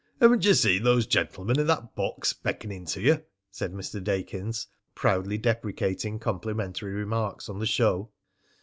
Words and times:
"Haven't 0.19 0.43
you 0.45 0.55
seen 0.55 0.81
those 0.81 1.05
gentlemen 1.05 1.59
in 1.59 1.67
that 1.67 1.93
box 1.93 2.33
beckoning 2.33 2.85
to 2.87 3.01
you?" 3.01 3.23
said 3.51 3.71
Mr. 3.71 4.03
Dakins, 4.03 4.65
proudly 4.95 5.37
deprecating 5.37 6.17
complimentary 6.17 6.91
remarks 6.93 7.47
on 7.47 7.59
the 7.59 7.67
show. 7.67 8.09